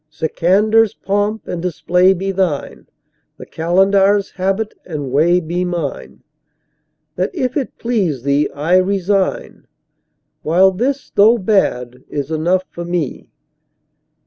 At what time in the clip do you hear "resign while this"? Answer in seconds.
8.77-11.11